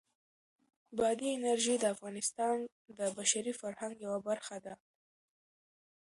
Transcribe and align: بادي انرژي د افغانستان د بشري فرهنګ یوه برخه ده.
بادي 0.97 1.27
انرژي 1.37 1.75
د 1.79 1.85
افغانستان 1.95 2.57
د 2.97 2.99
بشري 3.17 3.53
فرهنګ 3.61 3.93
یوه 4.05 4.19
برخه 4.27 4.57
ده. 4.65 4.73